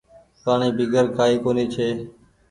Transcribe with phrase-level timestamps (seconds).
[0.43, 1.87] پآڻيٚ بيگر ڪآئي ڪونيٚ ڇي۔